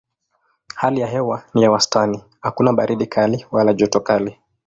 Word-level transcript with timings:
Hali 0.75 1.01
ya 1.01 1.07
hewa 1.07 1.43
ni 1.53 1.63
ya 1.63 1.71
wastani: 1.71 2.23
hakuna 2.41 2.73
baridi 2.73 3.05
kali 3.05 3.45
wala 3.51 3.73
joto 3.73 3.99
kali. 3.99 4.37